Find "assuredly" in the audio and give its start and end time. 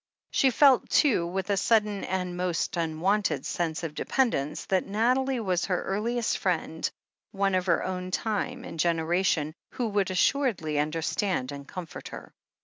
10.09-10.79